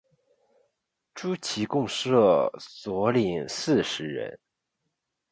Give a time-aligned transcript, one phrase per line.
[1.13, 4.39] 诸旗共设佐领四十人。